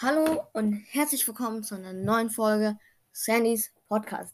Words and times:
Hallo 0.00 0.46
und 0.52 0.74
herzlich 0.92 1.26
willkommen 1.26 1.64
zu 1.64 1.74
einer 1.74 1.92
neuen 1.92 2.30
Folge 2.30 2.78
Sandys 3.10 3.74
Podcast. 3.88 4.32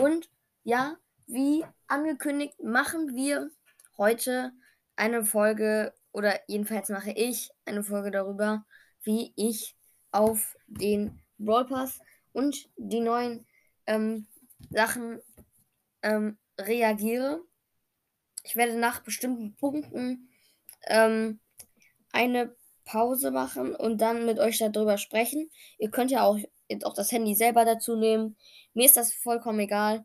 Und 0.00 0.30
ja, 0.62 0.98
wie 1.26 1.64
angekündigt, 1.88 2.62
machen 2.62 3.16
wir 3.16 3.50
heute 3.98 4.52
eine 4.94 5.24
Folge 5.24 5.92
oder 6.12 6.38
jedenfalls 6.46 6.90
mache 6.90 7.10
ich 7.10 7.50
eine 7.64 7.82
Folge 7.82 8.12
darüber, 8.12 8.64
wie 9.02 9.32
ich 9.34 9.76
auf 10.12 10.56
den 10.68 11.20
Brawl 11.38 11.66
Pass 11.66 11.98
und 12.30 12.70
die 12.76 13.00
neuen 13.00 13.44
ähm, 13.88 14.28
Sachen 14.70 15.20
ähm, 16.02 16.38
reagiere. 16.56 17.40
Ich 18.44 18.54
werde 18.54 18.78
nach 18.78 19.00
bestimmten 19.00 19.56
Punkten 19.56 20.30
ähm, 20.86 21.40
eine 22.12 22.54
Pause 22.90 23.30
machen 23.30 23.76
und 23.76 24.00
dann 24.00 24.26
mit 24.26 24.40
euch 24.40 24.58
darüber 24.58 24.98
sprechen. 24.98 25.48
Ihr 25.78 25.90
könnt 25.90 26.10
ja 26.10 26.24
auch, 26.24 26.38
auch 26.82 26.94
das 26.94 27.12
Handy 27.12 27.34
selber 27.36 27.64
dazu 27.64 27.96
nehmen. 27.96 28.36
Mir 28.74 28.86
ist 28.86 28.96
das 28.96 29.12
vollkommen 29.12 29.60
egal. 29.60 30.04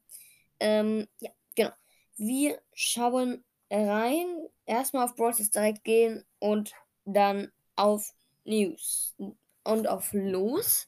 Ähm, 0.60 1.08
ja, 1.20 1.32
genau. 1.56 1.72
Wir 2.18 2.62
schauen 2.74 3.44
rein. 3.72 4.28
Erstmal 4.68 5.06
auf 5.06 5.16
Broadcast 5.16 5.56
direkt 5.56 5.84
gehen 5.84 6.24
und 6.40 6.74
dann 7.06 7.52
auf 7.76 8.14
News 8.44 9.16
und 9.64 9.88
auf 9.88 10.10
Los. 10.14 10.88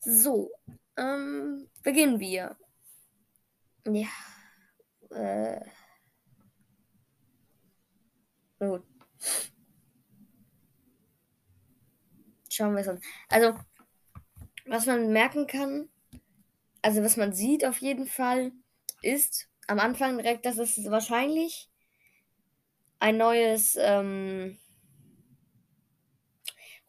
So, 0.00 0.50
ähm, 0.98 1.68
beginnen 1.82 2.20
wir. 2.20 2.56
Ja. 3.86 4.08
Äh. 5.10 5.60
Gut. 8.58 8.82
Schauen 12.52 12.74
wir 12.74 12.82
es 12.82 12.88
an. 12.88 13.00
Also, 13.28 13.54
was 14.66 14.86
man 14.86 15.10
merken 15.12 15.46
kann, 15.46 15.88
also 16.82 17.02
was 17.02 17.16
man 17.16 17.32
sieht 17.32 17.64
auf 17.64 17.78
jeden 17.78 18.06
Fall, 18.06 18.52
ist 19.00 19.48
am 19.68 19.78
Anfang 19.78 20.18
direkt, 20.18 20.44
dass 20.44 20.58
es 20.58 20.78
wahrscheinlich 20.90 21.70
ein 22.98 23.16
neues 23.16 23.76
ähm, 23.80 24.58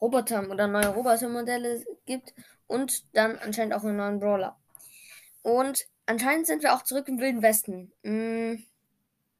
Roboter 0.02 0.50
oder 0.50 0.68
neue 0.68 0.90
Robotermodelle 0.90 1.86
gibt 2.06 2.34
und 2.68 3.16
dann 3.16 3.38
anscheinend 3.38 3.74
auch 3.74 3.84
einen 3.84 3.98
neuen 3.98 4.20
Brawler. 4.20 4.60
Und 5.44 5.86
anscheinend 6.06 6.46
sind 6.46 6.62
wir 6.62 6.74
auch 6.74 6.84
zurück 6.84 7.08
im 7.08 7.20
Wilden 7.20 7.42
Westen. 7.42 7.94
Hm, 8.04 8.66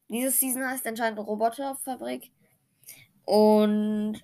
dieses 0.08 0.40
Season 0.40 0.66
heißt 0.66 0.88
anscheinend 0.88 1.20
Roboterfabrik. 1.20 2.32
Und 3.26 4.24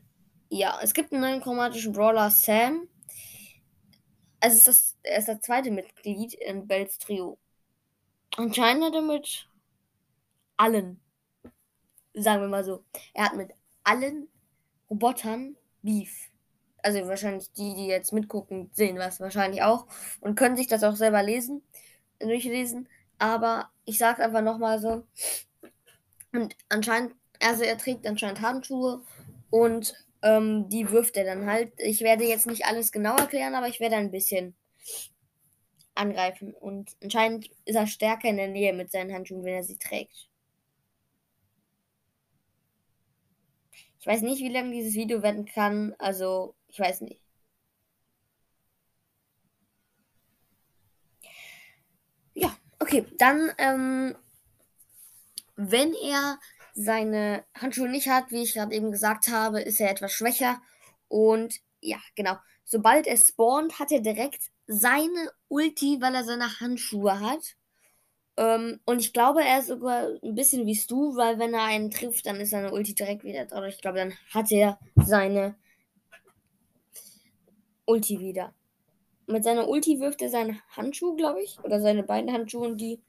ja, 0.49 0.79
es 0.81 0.93
gibt 0.93 1.13
einen 1.13 1.21
neuen 1.21 1.41
chromatischen 1.41 1.93
Brawler, 1.93 2.29
Sam. 2.29 2.87
Also 4.39 4.57
ist 4.57 4.67
das, 4.67 4.97
er 5.03 5.19
ist 5.19 5.27
das 5.27 5.41
zweite 5.41 5.71
Mitglied 5.71 6.33
in 6.33 6.67
Bells 6.67 6.97
Trio. 6.97 7.37
Anscheinend 8.35 8.85
hat 8.85 8.95
er 8.95 9.01
mit 9.01 9.47
allen, 10.57 10.99
sagen 12.13 12.41
wir 12.41 12.47
mal 12.47 12.63
so, 12.63 12.83
er 13.13 13.25
hat 13.25 13.35
mit 13.35 13.51
allen 13.83 14.27
Robotern 14.89 15.55
Beef. 15.81 16.29
Also 16.81 17.05
wahrscheinlich 17.07 17.51
die, 17.53 17.75
die 17.75 17.87
jetzt 17.87 18.13
mitgucken, 18.13 18.69
sehen 18.73 18.97
was 18.97 19.19
wahrscheinlich 19.19 19.61
auch 19.63 19.87
und 20.21 20.35
können 20.35 20.55
sich 20.55 20.67
das 20.67 20.83
auch 20.83 20.95
selber 20.95 21.21
lesen, 21.21 21.61
durchlesen. 22.19 22.87
Aber 23.17 23.69
ich 23.85 23.97
sage 23.97 24.23
einfach 24.23 24.41
nochmal 24.41 24.79
so. 24.79 25.03
Und 26.31 26.55
anscheinend, 26.69 27.13
also 27.41 27.63
er 27.63 27.77
trägt 27.77 28.07
anscheinend 28.07 28.41
Handschuhe 28.41 29.01
und 29.49 29.93
ähm, 30.21 30.69
die 30.69 30.89
wirft 30.91 31.17
er 31.17 31.25
dann 31.25 31.45
halt. 31.45 31.73
Ich 31.77 32.01
werde 32.01 32.25
jetzt 32.25 32.47
nicht 32.47 32.65
alles 32.65 32.91
genau 32.91 33.15
erklären, 33.17 33.55
aber 33.55 33.67
ich 33.67 33.79
werde 33.79 33.95
ein 33.95 34.11
bisschen 34.11 34.55
angreifen. 35.95 36.53
Und 36.53 36.95
anscheinend 37.03 37.49
ist 37.65 37.75
er 37.75 37.87
stärker 37.87 38.29
in 38.29 38.37
der 38.37 38.47
Nähe 38.47 38.73
mit 38.73 38.91
seinen 38.91 39.13
Handschuhen, 39.13 39.43
wenn 39.43 39.55
er 39.55 39.63
sie 39.63 39.77
trägt. 39.77 40.29
Ich 43.99 44.07
weiß 44.07 44.21
nicht, 44.21 44.41
wie 44.41 44.49
lang 44.49 44.71
dieses 44.71 44.93
Video 44.93 45.21
werden 45.21 45.45
kann. 45.45 45.93
Also, 45.99 46.55
ich 46.69 46.79
weiß 46.79 47.01
nicht. 47.01 47.21
Ja, 52.33 52.55
okay. 52.79 53.05
Dann, 53.17 53.51
ähm, 53.57 54.15
wenn 55.55 55.93
er 55.93 56.39
seine 56.81 57.43
Handschuhe 57.53 57.89
nicht 57.89 58.07
hat, 58.07 58.31
wie 58.31 58.41
ich 58.41 58.53
gerade 58.53 58.73
eben 58.73 58.89
gesagt 58.89 59.27
habe, 59.27 59.59
ist 59.59 59.81
er 59.81 59.91
etwas 59.91 60.13
schwächer. 60.13 60.61
Und 61.09 61.59
ja, 61.81 61.97
genau. 62.15 62.37
Sobald 62.63 63.05
er 63.05 63.17
spawnt, 63.17 63.79
hat 63.79 63.91
er 63.91 63.99
direkt 63.99 64.49
seine 64.65 65.29
Ulti, 65.49 65.97
weil 65.99 66.15
er 66.15 66.23
seine 66.23 66.61
Handschuhe 66.61 67.19
hat. 67.19 67.57
Ähm, 68.37 68.79
und 68.85 68.99
ich 68.99 69.11
glaube, 69.11 69.43
er 69.43 69.59
ist 69.59 69.67
sogar 69.67 70.07
ein 70.23 70.35
bisschen 70.35 70.65
wie 70.65 70.79
du, 70.87 71.17
weil 71.17 71.37
wenn 71.37 71.53
er 71.53 71.63
einen 71.63 71.91
trifft, 71.91 72.25
dann 72.25 72.39
ist 72.39 72.51
seine 72.51 72.71
Ulti 72.71 72.95
direkt 72.95 73.25
wieder 73.25 73.45
drauf. 73.45 73.65
Ich 73.67 73.81
glaube, 73.81 73.97
dann 73.97 74.13
hat 74.33 74.49
er 74.49 74.79
seine 74.95 75.55
Ulti 77.85 78.21
wieder. 78.21 78.53
Mit 79.27 79.43
seiner 79.43 79.67
Ulti 79.67 79.99
wirft 79.99 80.21
er 80.21 80.29
seine 80.29 80.61
Handschuhe, 80.77 81.17
glaube 81.17 81.41
ich, 81.41 81.59
oder 81.61 81.81
seine 81.81 82.03
beiden 82.03 82.31
Handschuhe 82.31 82.69
und 82.69 82.77
die 82.77 83.01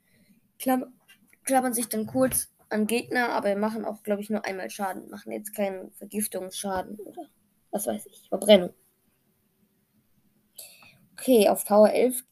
klappern 0.58 1.72
sich 1.72 1.88
dann 1.88 2.06
kurz 2.06 2.48
an 2.70 2.86
Gegner, 2.86 3.30
aber 3.30 3.54
machen 3.56 3.84
auch, 3.84 4.02
glaube 4.02 4.22
ich, 4.22 4.30
nur 4.30 4.44
einmal 4.44 4.70
Schaden. 4.70 5.10
Machen 5.10 5.32
jetzt 5.32 5.54
keinen 5.54 5.90
Vergiftungsschaden 5.92 6.98
oder 7.00 7.26
was 7.70 7.86
weiß 7.86 8.06
ich. 8.06 8.28
Verbrennung. 8.28 8.72
Okay, 11.12 11.48
auf 11.48 11.64
Power 11.64 11.90
11 11.90 12.24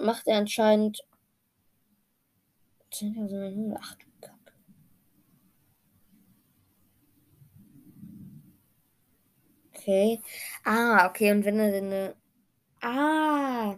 macht 0.00 0.26
er 0.28 0.38
anscheinend 0.38 1.02
10.908. 2.92 4.08
Okay. 9.74 10.20
Ah, 10.64 11.06
okay, 11.06 11.32
und 11.32 11.44
wenn 11.44 11.58
er 11.58 11.72
seine. 11.72 12.14
Ah! 12.82 13.76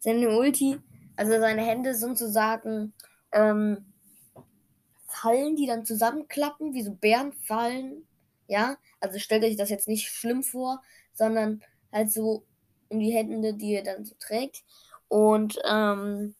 Seine 0.00 0.36
Ulti, 0.36 0.80
also 1.16 1.38
seine 1.38 1.62
Hände 1.62 1.94
sozusagen 1.94 2.92
ähm, 3.32 3.91
Fallen, 5.12 5.56
die 5.56 5.66
dann 5.66 5.84
zusammenklappen, 5.84 6.74
wie 6.74 6.82
so 6.82 6.92
Bärenfallen. 6.92 8.06
Ja, 8.48 8.76
also 9.00 9.18
stellt 9.18 9.44
euch 9.44 9.56
das 9.56 9.70
jetzt 9.70 9.88
nicht 9.88 10.08
schlimm 10.08 10.42
vor, 10.42 10.82
sondern 11.14 11.62
halt 11.92 12.10
so 12.10 12.44
um 12.88 13.00
die 13.00 13.12
Hände, 13.12 13.54
die 13.54 13.72
ihr 13.72 13.82
dann 13.82 14.04
so 14.04 14.14
trägt. 14.18 14.64
Und 15.08 15.58
ähm, 15.68 16.34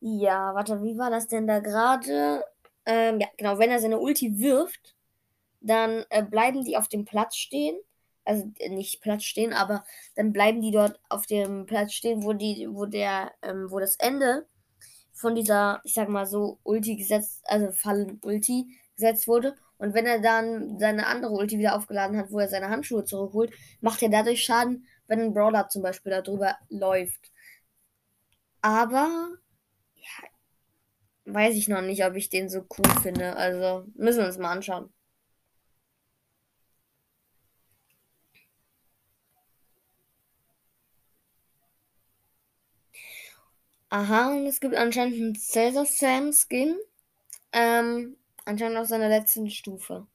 ja, 0.00 0.54
warte, 0.54 0.82
wie 0.82 0.98
war 0.98 1.10
das 1.10 1.28
denn 1.28 1.46
da 1.46 1.60
gerade? 1.60 2.44
Ähm, 2.86 3.20
ja, 3.20 3.28
genau, 3.36 3.58
wenn 3.58 3.70
er 3.70 3.80
seine 3.80 3.98
Ulti 3.98 4.38
wirft, 4.38 4.94
dann 5.60 6.04
äh, 6.10 6.22
bleiben 6.22 6.64
die 6.64 6.76
auf 6.76 6.88
dem 6.88 7.04
Platz 7.04 7.36
stehen. 7.36 7.78
Also 8.24 8.50
äh, 8.58 8.68
nicht 8.68 9.00
Platz 9.00 9.24
stehen, 9.24 9.52
aber 9.52 9.84
dann 10.16 10.32
bleiben 10.32 10.60
die 10.62 10.70
dort 10.70 11.00
auf 11.08 11.26
dem 11.26 11.66
Platz 11.66 11.92
stehen, 11.92 12.22
wo 12.22 12.32
die, 12.32 12.68
wo 12.70 12.86
der, 12.86 13.32
ähm, 13.42 13.70
wo 13.70 13.80
das 13.80 13.96
Ende 13.96 14.46
von 15.18 15.34
dieser, 15.34 15.80
ich 15.84 15.94
sag 15.94 16.08
mal 16.08 16.26
so, 16.26 16.58
Ulti 16.62 16.96
gesetzt, 16.96 17.42
also 17.44 17.72
Fallen-Ulti 17.72 18.66
gesetzt 18.94 19.26
wurde. 19.26 19.56
Und 19.76 19.94
wenn 19.94 20.06
er 20.06 20.20
dann 20.20 20.78
seine 20.78 21.06
andere 21.06 21.32
Ulti 21.32 21.58
wieder 21.58 21.76
aufgeladen 21.76 22.16
hat, 22.16 22.30
wo 22.30 22.38
er 22.38 22.48
seine 22.48 22.68
Handschuhe 22.70 23.04
zurückholt, 23.04 23.52
macht 23.80 24.02
er 24.02 24.08
dadurch 24.08 24.44
Schaden, 24.44 24.86
wenn 25.06 25.20
ein 25.20 25.34
Brawler 25.34 25.68
zum 25.68 25.82
Beispiel 25.82 26.12
darüber 26.12 26.56
läuft. 26.68 27.32
Aber, 28.60 29.30
ja, 29.94 31.32
weiß 31.32 31.54
ich 31.56 31.68
noch 31.68 31.82
nicht, 31.82 32.04
ob 32.04 32.14
ich 32.16 32.28
den 32.28 32.48
so 32.48 32.60
cool 32.78 32.90
finde. 33.02 33.36
Also 33.36 33.84
müssen 33.94 34.20
wir 34.20 34.26
uns 34.26 34.38
mal 34.38 34.52
anschauen. 34.52 34.92
Aha, 43.90 44.32
und 44.32 44.46
es 44.46 44.60
gibt 44.60 44.74
anscheinend 44.74 45.14
einen 45.16 45.34
Cäsar 45.34 45.86
Sam 45.86 46.32
Skin. 46.32 46.78
Ähm, 47.52 48.16
anscheinend 48.44 48.78
auf 48.78 48.86
seiner 48.86 49.08
letzten 49.08 49.50
Stufe. 49.50 50.06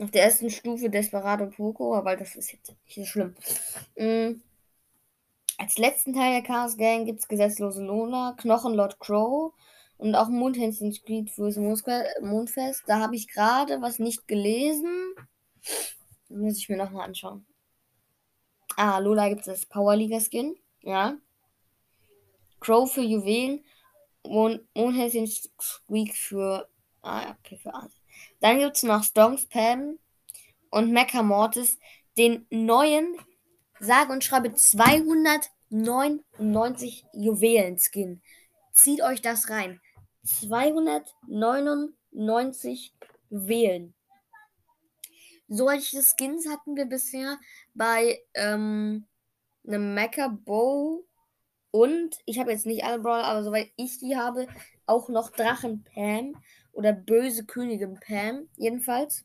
Auf 0.00 0.12
der 0.12 0.22
ersten 0.22 0.50
Stufe 0.50 0.88
Desperado 0.88 1.50
Poco, 1.50 1.96
aber 1.96 2.16
das 2.16 2.36
ist 2.36 2.52
jetzt 2.52 2.68
nicht 2.84 2.94
so 2.94 3.04
schlimm. 3.04 3.34
Mhm. 3.96 4.42
Als 5.56 5.76
letzten 5.76 6.14
Teil 6.14 6.40
der 6.40 6.42
Chaos 6.42 6.76
Gang 6.76 7.04
gibt 7.04 7.18
es 7.18 7.26
Gesetzlose 7.26 7.84
Lola, 7.84 8.36
Knochenlord 8.38 9.00
Crow 9.00 9.52
und 9.96 10.14
auch 10.14 10.28
Mundhänschen 10.28 10.92
Street 10.92 11.30
fürs 11.30 11.56
Mondfest. 11.56 12.84
Da 12.86 13.00
habe 13.00 13.16
ich 13.16 13.26
gerade 13.26 13.82
was 13.82 13.98
nicht 13.98 14.28
gelesen. 14.28 15.14
Das 16.28 16.38
muss 16.38 16.58
ich 16.58 16.68
mir 16.68 16.76
nochmal 16.76 17.08
anschauen. 17.08 17.44
Ah, 18.76 19.00
Lola 19.00 19.28
gibt 19.28 19.40
es 19.40 19.48
als 19.48 19.66
Powerliga 19.66 20.20
Skin. 20.20 20.56
Ja. 20.88 21.16
Crow 22.60 22.90
für 22.90 23.02
Juwelen 23.02 23.62
und 24.22 24.66
Mondhäschen 24.74 25.26
Squeak 25.26 26.16
für. 26.16 26.66
Ah, 27.02 27.36
okay, 27.38 27.58
für 27.58 27.74
Asien. 27.74 27.92
Dann 28.40 28.58
gibt 28.58 28.76
es 28.76 28.84
noch 28.84 29.04
Storm 29.04 29.36
Spam 29.36 29.98
und 30.70 30.90
Mecha 30.90 31.22
Mortis 31.22 31.78
den 32.16 32.46
neuen, 32.48 33.18
sage 33.78 34.10
und 34.12 34.24
schreibe 34.24 34.54
299 34.54 37.04
Juwelen-Skin. 37.12 38.22
Zieht 38.72 39.02
euch 39.02 39.20
das 39.20 39.50
rein. 39.50 39.82
299 40.24 42.94
Juwelen. 43.28 43.92
Solche 45.48 46.02
Skins 46.02 46.48
hatten 46.48 46.76
wir 46.76 46.86
bisher 46.86 47.38
bei 47.74 48.22
ähm, 48.32 49.06
einem 49.66 49.94
Mecha 49.94 50.28
Bow 50.28 51.04
und 51.70 52.16
ich 52.24 52.38
habe 52.38 52.50
jetzt 52.50 52.66
nicht 52.66 52.84
alle 52.84 52.98
Brawler, 52.98 53.24
aber 53.24 53.44
soweit 53.44 53.70
ich 53.76 53.98
die 53.98 54.16
habe, 54.16 54.46
auch 54.86 55.08
noch 55.08 55.30
Drachen 55.30 55.84
Pam 55.84 56.34
oder 56.72 56.92
böse 56.92 57.44
Königin 57.44 58.00
Pam, 58.00 58.48
jedenfalls. 58.56 59.24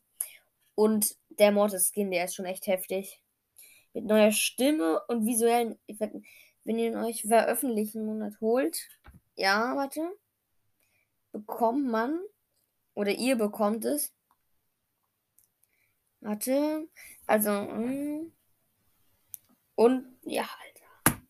Und 0.75 1.15
der 1.29 1.51
Mortis 1.51 1.89
Skin, 1.89 2.11
der 2.11 2.25
ist 2.25 2.35
schon 2.35 2.45
echt 2.45 2.67
heftig. 2.67 3.21
Mit 3.93 4.05
neuer 4.05 4.31
Stimme 4.31 5.01
und 5.07 5.25
visuellen 5.25 5.77
Effekten. 5.87 6.25
Wenn 6.63 6.79
ihr 6.79 6.87
ihn 6.87 6.97
euch 6.97 7.23
veröffentlichen 7.23 8.05
Monat 8.05 8.39
holt, 8.41 8.89
ja, 9.35 9.75
warte, 9.75 10.01
bekommt 11.31 11.87
man 11.87 12.19
oder 12.93 13.11
ihr 13.11 13.35
bekommt 13.35 13.85
es. 13.85 14.13
Warte, 16.21 16.87
also, 17.27 17.51
mm. 17.51 18.31
Und 19.75 20.05
ja, 20.23 20.43
Alter. 20.43 21.21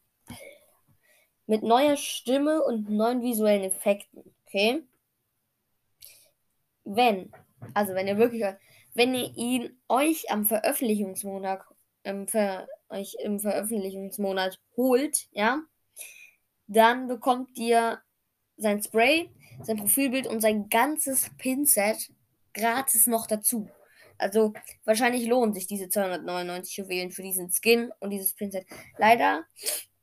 Mit 1.46 1.64
neuer 1.64 1.98
Stimme 1.98 2.64
und 2.64 2.90
neuen 2.90 3.22
visuellen 3.22 3.64
Effekten, 3.64 4.34
okay? 4.46 4.84
Wenn, 6.86 7.32
also 7.74 7.94
wenn 7.94 8.08
ihr 8.08 8.18
wirklich 8.18 8.44
wenn 8.94 9.16
ihr 9.16 9.36
ihn 9.36 9.82
euch 9.90 10.30
am 10.30 10.46
Veröffentlichungsmonat, 10.46 11.64
ähm, 12.04 12.28
Ver, 12.28 12.68
euch 12.90 13.16
im 13.20 13.40
Veröffentlichungsmonat 13.40 14.60
holt, 14.78 15.28
ja, 15.32 15.62
dann 16.68 17.08
bekommt 17.08 17.58
ihr 17.58 18.02
sein 18.58 18.82
Spray, 18.82 19.30
sein 19.64 19.78
Profilbild 19.78 20.28
und 20.28 20.42
sein 20.42 20.70
ganzes 20.70 21.30
Pinset 21.38 22.12
gratis 22.54 23.08
noch 23.08 23.26
dazu. 23.26 23.68
Also 24.24 24.54
wahrscheinlich 24.86 25.28
lohnen 25.28 25.54
sich 25.54 25.68
diese 25.68 25.90
299 25.90 26.78
Juwelen 26.78 27.12
für 27.12 27.24
diesen 27.24 27.52
Skin 27.52 27.92
und 28.00 28.10
dieses 28.10 28.34
Pinset. 28.34 28.66
Leider 28.98 29.44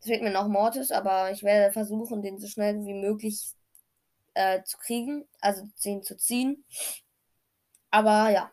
fehlt 0.00 0.22
mir 0.22 0.30
noch 0.30 0.46
Mortis, 0.46 0.90
aber 0.90 1.30
ich 1.30 1.42
werde 1.42 1.72
versuchen, 1.72 2.20
den 2.20 2.38
so 2.38 2.46
schnell 2.46 2.84
wie 2.84 2.92
möglich 2.92 3.54
äh, 4.34 4.62
zu 4.62 4.76
kriegen, 4.76 5.26
also 5.40 5.66
den 5.86 6.02
zu 6.02 6.18
ziehen. 6.18 6.64
Aber 7.90 8.28
ja, 8.28 8.52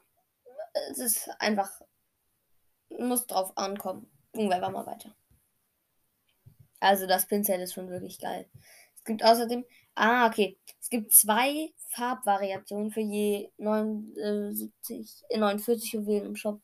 es 0.91 0.99
ist 0.99 1.29
einfach, 1.39 1.81
muss 2.89 3.27
drauf 3.27 3.51
ankommen. 3.57 4.09
Gehen 4.31 4.47
wir 4.47 4.55
einfach 4.55 4.71
mal 4.71 4.85
weiter. 4.85 5.13
Also 6.79 7.07
das 7.07 7.27
Pinsel 7.27 7.59
ist 7.59 7.73
schon 7.73 7.89
wirklich 7.89 8.19
geil. 8.19 8.49
Es 8.95 9.03
gibt 9.03 9.21
außerdem, 9.21 9.65
ah, 9.97 10.27
okay, 10.27 10.57
es 10.79 10.89
gibt 10.89 11.13
zwei 11.13 11.73
Farbvariationen 11.89 12.91
für 12.91 13.01
je 13.01 13.49
79, 13.57 15.23
49 15.35 15.93
äh, 15.93 15.97
Juwelen 15.97 16.25
im 16.27 16.35
Shop. 16.35 16.61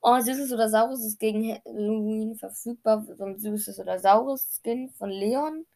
Oh, 0.00 0.18
Süßes 0.18 0.52
oder 0.52 0.68
Saures 0.68 1.04
ist 1.04 1.18
gegen 1.20 1.60
Halloween 1.64 2.36
verfügbar. 2.36 3.04
So 3.16 3.24
ein 3.24 3.38
Süßes 3.38 3.78
oder 3.78 3.98
Saures 3.98 4.60
Skin 4.60 4.90
von 4.90 5.10
Leon. 5.10 5.66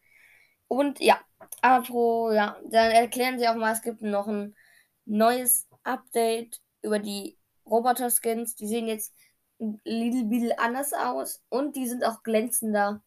Und 0.69 1.01
ja, 1.01 1.21
apropos, 1.63 2.35
ja, 2.35 2.57
dann 2.71 2.91
erklären 2.91 3.39
sie 3.39 3.49
auch 3.49 3.55
mal, 3.55 3.73
es 3.73 3.83
gibt 3.83 4.03
noch 4.03 4.27
ein 4.27 4.57
neues 5.05 5.69
Update 5.85 6.61
über 6.83 6.99
die 6.99 7.39
Roboter-Skins. 7.67 8.57
Die 8.57 8.67
sehen 8.67 8.89
jetzt 8.89 9.15
ein 9.61 9.81
little 9.85 10.25
bit 10.25 10.59
anders 10.59 10.93
aus 10.93 11.43
und 11.51 11.77
die 11.77 11.87
sind 11.87 12.05
auch 12.05 12.23
glänzender 12.23 13.03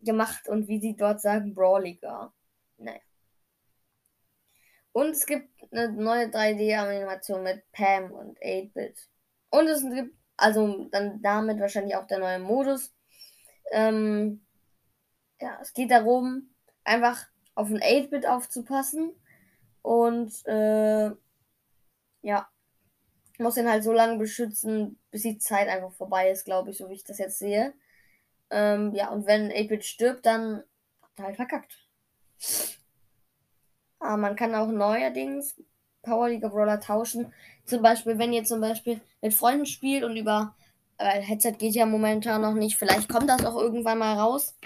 gemacht 0.00 0.48
und 0.48 0.68
wie 0.68 0.80
sie 0.80 0.96
dort 0.96 1.20
sagen, 1.20 1.54
brawliger. 1.54 2.32
Naja. 2.78 3.00
Und 5.00 5.12
es 5.12 5.24
gibt 5.24 5.48
eine 5.72 5.90
neue 5.92 6.26
3D-Animation 6.26 7.42
mit 7.42 7.62
Pam 7.72 8.12
und 8.12 8.38
8-Bit. 8.38 9.08
Und 9.48 9.66
es 9.66 9.82
gibt 9.82 10.14
also 10.36 10.88
dann 10.90 11.22
damit 11.22 11.58
wahrscheinlich 11.58 11.96
auch 11.96 12.06
der 12.06 12.18
neue 12.18 12.38
Modus. 12.38 12.92
Ähm, 13.72 14.44
ja, 15.40 15.58
es 15.62 15.72
geht 15.72 15.90
darum, 15.90 16.50
einfach 16.84 17.26
auf 17.54 17.70
ein 17.70 17.80
8-Bit 17.80 18.26
aufzupassen. 18.26 19.14
Und 19.80 20.34
äh, 20.44 21.12
ja, 22.20 22.50
muss 23.38 23.56
ihn 23.56 23.70
halt 23.70 23.82
so 23.82 23.94
lange 23.94 24.18
beschützen, 24.18 25.00
bis 25.10 25.22
die 25.22 25.38
Zeit 25.38 25.68
einfach 25.68 25.92
vorbei 25.92 26.30
ist, 26.30 26.44
glaube 26.44 26.72
ich, 26.72 26.76
so 26.76 26.90
wie 26.90 26.94
ich 26.96 27.04
das 27.04 27.16
jetzt 27.16 27.38
sehe. 27.38 27.72
Ähm, 28.50 28.94
ja, 28.94 29.08
und 29.08 29.24
wenn 29.24 29.50
8-Bit 29.50 29.82
stirbt, 29.86 30.26
dann 30.26 30.62
halt 31.18 31.36
verkackt. 31.36 31.88
Aber 34.00 34.16
man 34.16 34.34
kann 34.34 34.54
auch 34.54 34.68
neuerdings 34.68 35.62
Power 36.02 36.28
League 36.28 36.44
of 36.44 36.52
Roller 36.52 36.80
tauschen. 36.80 37.32
Zum 37.66 37.82
Beispiel, 37.82 38.18
wenn 38.18 38.32
ihr 38.32 38.44
zum 38.44 38.60
Beispiel 38.60 39.00
mit 39.20 39.34
Freunden 39.34 39.66
spielt 39.66 40.02
und 40.02 40.16
über 40.16 40.56
äh, 40.98 41.20
Headset 41.20 41.52
geht 41.52 41.74
ja 41.74 41.86
momentan 41.86 42.42
noch 42.42 42.54
nicht, 42.54 42.76
vielleicht 42.76 43.08
kommt 43.08 43.28
das 43.28 43.44
auch 43.44 43.56
irgendwann 43.56 43.98
mal 43.98 44.18
raus, 44.18 44.56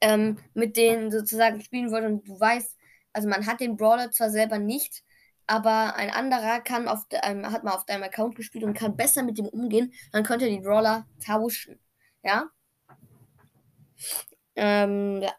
ähm, 0.00 0.38
mit 0.54 0.76
denen 0.76 1.10
sozusagen 1.10 1.60
spielen 1.60 1.90
wollt 1.90 2.04
und 2.04 2.26
du 2.26 2.38
weißt, 2.38 2.76
also 3.12 3.28
man 3.28 3.46
hat 3.46 3.60
den 3.60 3.76
Brawler 3.76 4.10
zwar 4.12 4.30
selber 4.30 4.58
nicht, 4.58 5.02
aber 5.46 5.96
ein 5.96 6.10
anderer 6.10 6.60
kann 6.60 6.86
auf 6.86 7.06
ähm, 7.10 7.50
hat 7.50 7.64
mal 7.64 7.74
auf 7.74 7.84
deinem 7.84 8.04
Account 8.04 8.36
gespielt 8.36 8.64
und 8.64 8.74
kann 8.74 8.96
besser 8.96 9.22
mit 9.24 9.36
dem 9.36 9.46
umgehen, 9.46 9.92
dann 10.12 10.22
könnt 10.22 10.42
ihr 10.42 10.48
die 10.48 10.60
Brawler 10.60 11.06
tauschen. 11.24 11.80
Ja? 12.22 12.50
Ähm, 14.54 15.22
ja. 15.22 15.32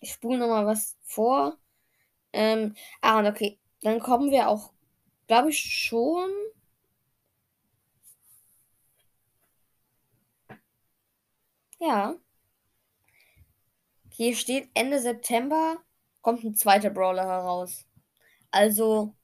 Ich 0.00 0.12
spule 0.12 0.38
nochmal 0.38 0.66
was 0.66 0.96
vor. 1.04 1.56
Ähm, 2.36 2.74
ah, 3.00 3.18
und 3.18 3.26
okay. 3.26 3.58
Dann 3.82 4.00
kommen 4.00 4.30
wir 4.30 4.48
auch, 4.48 4.72
glaube 5.28 5.50
ich, 5.50 5.58
schon. 5.60 6.30
Ja. 11.80 12.16
Hier 14.10 14.34
steht 14.34 14.68
Ende 14.74 15.00
September 15.00 15.76
kommt 16.22 16.42
ein 16.44 16.54
zweiter 16.56 16.90
Brawler 16.90 17.24
heraus. 17.26 17.86
Also. 18.50 19.14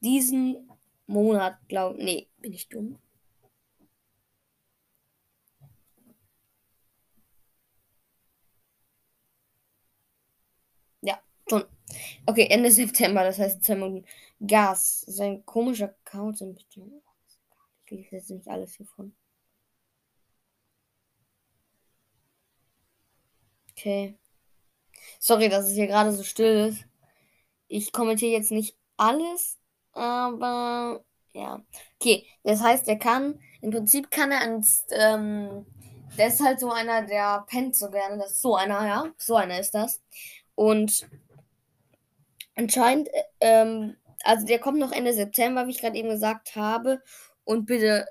Diesen 0.00 0.68
Monat, 1.06 1.58
glaube 1.68 1.98
ich. 1.98 2.04
Nee, 2.04 2.28
bin 2.40 2.52
ich 2.52 2.68
dumm? 2.68 2.98
Ja, 11.00 11.20
schon. 11.48 11.64
Okay, 12.26 12.46
Ende 12.50 12.70
September, 12.70 13.24
das 13.24 13.38
heißt 13.38 13.58
Dezember. 13.58 14.02
Gas. 14.46 15.04
Das 15.06 15.14
ist 15.14 15.20
ein 15.20 15.44
komischer 15.44 15.94
Account. 16.04 16.40
Ich 16.40 17.90
lese 17.90 18.16
jetzt 18.16 18.30
nicht 18.30 18.48
alles 18.48 18.74
hiervon. 18.74 19.14
Okay. 23.70 24.16
Sorry, 25.18 25.48
dass 25.48 25.66
es 25.66 25.74
hier 25.74 25.86
gerade 25.86 26.12
so 26.12 26.22
still 26.22 26.68
ist. 26.68 26.84
Ich 27.68 27.92
kommentiere 27.92 28.32
jetzt 28.32 28.50
nicht 28.50 28.76
alles, 28.96 29.58
aber 29.92 31.04
ja. 31.32 31.62
Okay, 31.98 32.26
das 32.42 32.60
heißt, 32.60 32.86
er 32.88 32.98
kann, 32.98 33.40
im 33.60 33.70
Prinzip 33.70 34.10
kann 34.10 34.30
er 34.30 34.40
ans, 34.42 34.84
ähm, 34.90 35.66
der 36.18 36.28
ist 36.28 36.42
halt 36.42 36.60
so 36.60 36.70
einer, 36.70 37.02
der 37.06 37.44
pennt 37.48 37.74
so 37.74 37.90
gerne. 37.90 38.18
Das 38.18 38.32
ist 38.32 38.42
so 38.42 38.54
einer, 38.54 38.86
ja. 38.86 39.06
So 39.16 39.36
einer 39.36 39.58
ist 39.58 39.74
das. 39.74 40.02
Und 40.54 41.08
anscheinend, 42.56 43.08
ähm, 43.40 43.96
also 44.24 44.46
der 44.46 44.58
kommt 44.58 44.78
noch 44.78 44.92
Ende 44.92 45.12
September, 45.12 45.66
wie 45.66 45.70
ich 45.70 45.80
gerade 45.80 45.96
eben 45.96 46.10
gesagt 46.10 46.56
habe. 46.56 47.02
Und 47.44 47.66
bitte, 47.66 48.06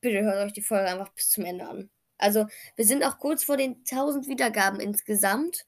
bitte 0.00 0.22
hört 0.22 0.46
euch 0.46 0.52
die 0.52 0.62
Folge 0.62 0.88
einfach 0.88 1.10
bis 1.10 1.30
zum 1.30 1.44
Ende 1.44 1.66
an. 1.66 1.90
Also 2.18 2.46
wir 2.76 2.84
sind 2.84 3.04
auch 3.04 3.18
kurz 3.18 3.44
vor 3.44 3.56
den 3.56 3.76
1000 3.90 4.28
Wiedergaben 4.28 4.80
insgesamt. 4.80 5.66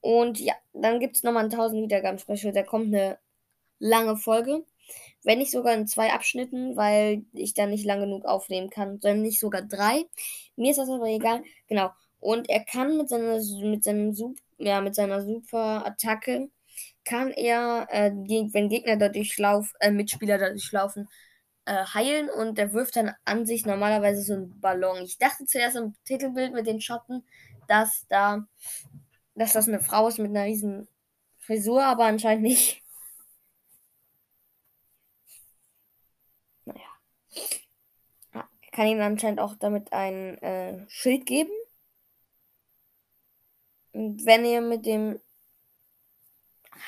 Und 0.00 0.38
ja, 0.38 0.54
dann 0.74 1.00
gibt 1.00 1.16
es 1.16 1.22
nochmal 1.22 1.44
ein 1.44 1.50
1000 1.50 1.82
Wiedergaben-Special. 1.82 2.52
Da 2.52 2.62
kommt 2.62 2.94
eine 2.94 3.18
lange 3.78 4.16
Folge. 4.16 4.64
Wenn 5.22 5.38
nicht 5.38 5.50
sogar 5.50 5.72
in 5.72 5.86
zwei 5.86 6.12
Abschnitten, 6.12 6.76
weil 6.76 7.24
ich 7.32 7.54
dann 7.54 7.70
nicht 7.70 7.86
lang 7.86 8.00
genug 8.00 8.26
aufnehmen 8.26 8.68
kann, 8.68 9.00
sondern 9.00 9.22
nicht 9.22 9.40
sogar 9.40 9.62
drei. 9.62 10.04
Mir 10.56 10.72
ist 10.72 10.76
das 10.76 10.90
aber 10.90 11.06
egal. 11.06 11.42
Genau. 11.68 11.90
Und 12.20 12.50
er 12.50 12.64
kann 12.64 12.98
mit 12.98 13.08
seiner, 13.08 13.40
mit 13.62 13.84
seinem, 13.84 14.14
ja, 14.58 14.82
mit 14.82 14.94
seiner 14.94 15.22
super 15.22 15.86
Attacke, 15.86 16.50
kann 17.04 17.30
er, 17.30 17.86
äh, 17.90 18.10
wenn 18.12 18.68
Gegner 18.68 18.96
da 18.96 19.08
durchlaufen, 19.08 19.74
äh, 19.80 19.90
Mitspieler 19.90 20.38
da 20.38 20.50
durchlaufen, 20.50 21.08
äh, 21.66 21.84
heilen 21.86 22.30
und 22.30 22.58
der 22.58 22.72
wirft 22.72 22.96
dann 22.96 23.12
an 23.24 23.46
sich 23.46 23.66
normalerweise 23.66 24.22
so 24.22 24.34
einen 24.34 24.60
Ballon. 24.60 25.02
Ich 25.02 25.18
dachte 25.18 25.46
zuerst 25.46 25.76
im 25.76 25.94
Titelbild 26.04 26.52
mit 26.54 26.66
den 26.66 26.80
Schatten, 26.80 27.24
dass 27.68 28.06
da, 28.08 28.46
dass 29.34 29.52
das 29.54 29.68
eine 29.68 29.80
Frau 29.80 30.08
ist 30.08 30.18
mit 30.18 30.30
einer 30.30 30.44
riesen 30.44 30.88
Frisur, 31.40 31.84
aber 31.84 32.04
anscheinend 32.06 32.42
nicht. 32.44 32.82
Naja. 36.66 36.80
Kann 38.72 38.86
ihm 38.88 39.00
anscheinend 39.00 39.40
auch 39.40 39.54
damit 39.56 39.92
ein 39.92 40.38
äh, 40.42 40.84
Schild 40.88 41.26
geben. 41.26 41.50
Und 43.92 44.26
wenn 44.26 44.44
ihr 44.44 44.60
mit 44.60 44.86
dem. 44.86 45.20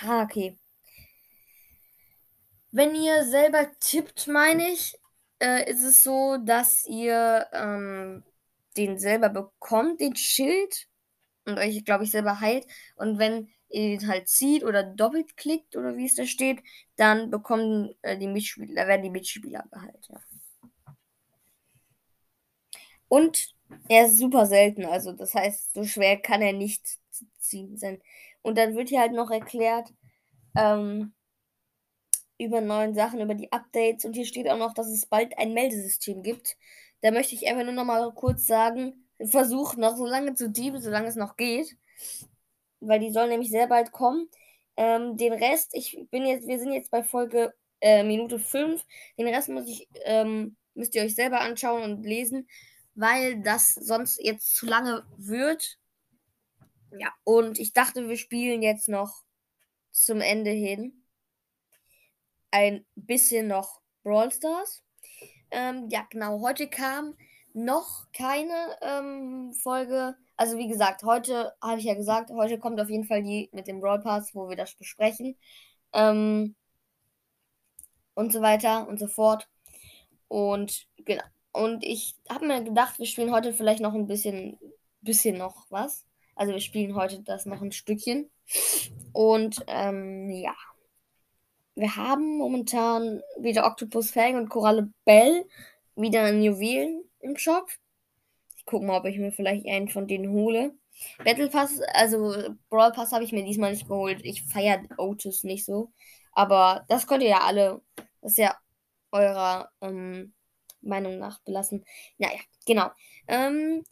Ah, 0.03 0.23
okay. 0.23 0.57
Wenn 2.73 2.95
ihr 2.95 3.25
selber 3.25 3.71
tippt, 3.81 4.27
meine 4.29 4.69
ich, 4.71 4.99
äh, 5.41 5.71
ist 5.71 5.83
es 5.83 6.03
so, 6.05 6.37
dass 6.39 6.85
ihr 6.87 7.47
ähm, 7.53 8.23
den 8.77 8.99
selber 8.99 9.29
bekommt, 9.31 10.01
den 10.01 10.17
Schild, 10.17 10.87
und 11.47 11.59
euch, 11.59 11.85
glaube 11.85 12.05
ich, 12.05 12.13
selber 12.13 12.41
heilt. 12.41 12.67
Und 12.97 13.19
wenn 13.19 13.49
ihr 13.71 13.99
den 13.99 14.09
halt 14.09 14.29
zieht 14.29 14.65
oder 14.65 14.85
doppelt 14.85 15.37
klickt 15.37 15.77
oder 15.77 15.97
wie 15.97 16.07
es 16.07 16.17
da 16.17 16.27
steht, 16.27 16.63
dann 16.97 17.31
bekommen 17.31 17.95
äh, 18.03 18.19
die 18.19 18.29
Mitspieler, 18.29 18.87
werden 18.89 19.03
die 19.03 19.11
Mitspieler 19.11 19.65
geheilt, 19.73 20.07
ja. 20.11 20.21
Und 23.09 23.55
er 23.89 24.07
ist 24.07 24.19
super 24.19 24.47
selten, 24.47 24.85
also 24.85 25.13
das 25.13 25.35
heißt, 25.35 25.75
so 25.75 25.85
schwer 25.85 26.17
kann 26.19 26.43
er 26.43 26.53
nicht 26.53 26.83
ziehen 27.39 27.77
sein. 27.77 28.01
Und 28.47 28.57
dann 28.57 28.77
wird 28.77 28.91
hier 28.91 29.01
halt 29.01 29.11
noch 29.11 29.33
erklärt, 29.33 29.93
ähm, 30.57 31.13
über 32.39 32.61
neuen 32.61 32.95
Sachen, 32.95 33.21
über 33.21 33.35
die 33.35 33.51
Updates 33.51 34.05
und 34.05 34.13
hier 34.13 34.25
steht 34.25 34.49
auch 34.49 34.57
noch, 34.57 34.73
dass 34.73 34.87
es 34.87 35.05
bald 35.05 35.37
ein 35.37 35.53
Meldesystem 35.53 36.23
gibt. 36.23 36.57
Da 37.01 37.11
möchte 37.11 37.35
ich 37.35 37.49
einfach 37.49 37.65
nur 37.65 37.73
noch 37.73 37.85
mal 37.85 38.09
kurz 38.15 38.47
sagen, 38.47 39.09
versucht 39.21 39.79
noch 39.79 39.97
so 39.97 40.07
lange 40.07 40.35
zu 40.35 40.49
dieben, 40.49 40.81
solange 40.81 41.09
es 41.09 41.17
noch 41.17 41.37
geht. 41.37 41.77
Weil 42.79 43.01
die 43.01 43.11
sollen 43.11 43.31
nämlich 43.31 43.51
sehr 43.51 43.67
bald 43.67 43.91
kommen. 43.91 44.29
Ähm, 44.77 45.17
den 45.17 45.33
Rest, 45.33 45.71
ich 45.73 45.99
bin 46.13 46.25
jetzt, 46.25 46.47
wir 46.47 46.61
sind 46.61 46.73
jetzt 46.73 46.93
bei 46.93 47.03
Folge 47.03 47.53
äh, 47.81 48.05
Minute 48.05 48.39
5. 48.39 48.81
Den 49.19 49.27
Rest 49.27 49.49
muss 49.49 49.67
ich, 49.67 49.89
ähm, 50.05 50.57
müsst 50.75 50.95
ihr 50.95 51.03
euch 51.03 51.17
selber 51.17 51.41
anschauen 51.41 51.83
und 51.83 52.05
lesen, 52.05 52.47
weil 52.95 53.43
das 53.43 53.75
sonst 53.75 54.23
jetzt 54.23 54.55
zu 54.55 54.67
lange 54.67 55.05
wird. 55.17 55.81
Ja, 56.91 57.13
und 57.25 57.59
ich 57.59 57.73
dachte, 57.73 58.09
wir 58.09 58.17
spielen 58.17 58.63
jetzt 58.63 58.89
noch 58.89 59.23
zum 59.91 60.21
Ende 60.21 60.51
hin 60.51 61.05
ein 62.51 62.87
bisschen 62.95 63.49
noch 63.49 63.81
Brawl 64.03 64.31
Stars. 64.33 64.83
Ähm, 65.51 65.89
ja, 65.91 66.07
genau. 66.11 66.41
Heute 66.41 66.69
kam 66.69 67.15
noch 67.53 68.07
keine 68.13 68.77
ähm, 68.83 69.53
Folge. 69.55 70.17
Also 70.37 70.59
wie 70.59 70.69
gesagt, 70.69 71.03
heute 71.03 71.55
habe 71.63 71.79
ich 71.79 71.85
ja 71.85 71.95
gesagt, 71.95 72.31
heute 72.31 72.59
kommt 72.59 72.81
auf 72.81 72.91
jeden 72.91 73.05
Fall 73.05 73.23
die 73.23 73.49
mit 73.53 73.67
dem 73.67 73.81
Brawl 73.81 74.01
Pass, 74.01 74.35
wo 74.35 74.49
wir 74.49 74.57
das 74.57 74.75
besprechen. 74.75 75.37
Ähm, 75.93 76.55
und 78.15 78.33
so 78.33 78.41
weiter 78.43 78.89
und 78.89 78.99
so 78.99 79.07
fort. 79.07 79.49
Und 80.29 80.87
genau. 80.97 81.23
Und 81.53 81.85
ich 81.85 82.17
habe 82.29 82.47
mir 82.47 82.63
gedacht, 82.63 82.99
wir 82.99 83.07
spielen 83.07 83.33
heute 83.33 83.53
vielleicht 83.55 83.81
noch 83.81 83.95
ein 83.95 84.07
bisschen, 84.07 84.59
bisschen 85.01 85.39
noch 85.39 85.67
was. 85.71 86.05
Also 86.37 86.53
wir 86.53 86.61
spielen 86.61 86.95
heute 86.95 87.21
das 87.23 87.47
noch 87.47 87.61
ein 87.61 87.73
Stückchen. 87.73 88.31
Und 89.13 89.65
ähm, 89.67 90.31
ja 90.31 90.55
wir 91.77 91.95
haben 91.95 92.39
momentan 92.39 93.23
wieder 93.39 93.67
Octopus 93.67 94.11
Fang 94.11 94.37
und 94.37 94.49
Koralle 94.49 94.91
Bell 95.05 95.45
wieder 95.95 96.29
in 96.29 96.43
Juwelen 96.43 97.05
im 97.21 97.37
Shop. 97.37 97.69
Ich 98.57 98.65
gucke 98.65 98.85
mal, 98.85 98.99
ob 98.99 99.05
ich 99.05 99.19
mir 99.19 99.31
vielleicht 99.31 99.67
einen 99.67 99.89
von 99.89 100.09
denen 100.09 100.31
hole. 100.31 100.75
Battle 101.23 101.51
Pass, 101.51 101.79
also 101.93 102.35
Brawl 102.71 102.93
Pass 102.93 103.13
habe 103.13 103.25
ich 103.25 103.33
mir 103.33 103.45
diesmal 103.45 103.73
nicht 103.73 103.87
geholt. 103.87 104.21
Ich 104.25 104.43
feiere 104.43 104.83
Otis 104.97 105.45
nicht 105.45 105.67
so. 105.67 105.93
Aber 106.33 106.85
das 106.89 107.07
könnt 107.07 107.23
ihr 107.23 107.29
ja 107.29 107.41
alle, 107.43 107.83
das 108.23 108.33
ist 108.33 108.39
ja 108.39 108.57
eurer 109.13 109.71
ähm, 109.83 110.33
Meinung 110.81 111.19
nach 111.19 111.41
belassen. 111.41 111.85
Naja, 112.17 112.41
genau. 112.65 112.91
Ähm, 113.29 113.85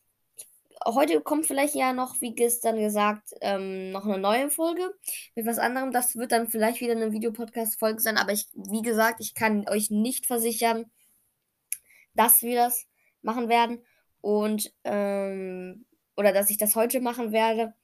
heute 0.86 1.20
kommt 1.20 1.46
vielleicht 1.46 1.74
ja 1.74 1.92
noch, 1.92 2.20
wie 2.20 2.34
gestern 2.34 2.76
gesagt, 2.76 3.34
ähm, 3.40 3.90
noch 3.90 4.04
eine 4.04 4.18
neue 4.18 4.50
Folge 4.50 4.94
mit 5.34 5.46
was 5.46 5.58
anderem. 5.58 5.92
Das 5.92 6.16
wird 6.16 6.32
dann 6.32 6.48
vielleicht 6.48 6.80
wieder 6.80 6.92
eine 6.92 7.12
Videopodcast-Folge 7.12 8.00
sein. 8.00 8.18
Aber 8.18 8.32
ich, 8.32 8.48
wie 8.54 8.82
gesagt, 8.82 9.20
ich 9.20 9.34
kann 9.34 9.68
euch 9.68 9.90
nicht 9.90 10.26
versichern, 10.26 10.90
dass 12.14 12.42
wir 12.42 12.56
das 12.56 12.86
machen 13.22 13.48
werden. 13.48 13.84
Und, 14.20 14.72
ähm, 14.84 15.86
oder 16.16 16.32
dass 16.32 16.50
ich 16.50 16.58
das 16.58 16.76
heute 16.76 17.00
machen 17.00 17.32
werde. 17.32 17.74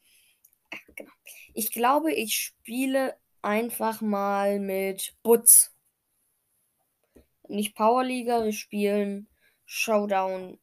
Genau. 0.97 1.11
Ich 1.55 1.73
glaube, 1.73 2.13
ich 2.13 2.37
spiele 2.37 3.17
einfach 3.43 4.01
mal 4.01 4.61
mit 4.61 5.15
Butz. 5.23 5.75
Nicht 7.49 7.75
Powerliga, 7.75 8.45
wir 8.45 8.53
spielen 8.53 9.29
Showdown. 9.65 10.61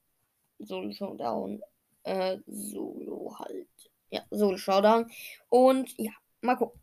So 0.60 0.90
Showdown 0.92 1.62
äh, 2.08 2.40
Solo 2.48 3.36
halt. 3.38 3.68
Ja, 4.10 4.22
Solo 4.32 4.58
Showdown. 4.58 5.12
Und 5.50 5.94
ja, 5.98 6.12
mal 6.42 6.56
gucken. 6.56 6.80